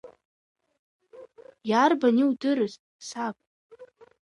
[1.69, 2.73] Иарбан иудырыз,
[3.07, 3.35] саб?!